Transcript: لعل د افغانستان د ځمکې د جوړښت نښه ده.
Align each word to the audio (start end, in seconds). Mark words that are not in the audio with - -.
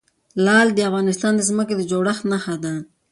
لعل 0.45 0.67
د 0.73 0.79
افغانستان 0.89 1.33
د 1.35 1.41
ځمکې 1.49 1.73
د 1.77 1.81
جوړښت 1.91 2.23
نښه 2.31 2.55
ده. 2.63 2.73